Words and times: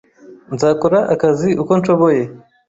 Nzakora 0.53 0.99
akazi 1.13 1.49
uko 1.61 1.71
nshoboye 1.79 2.23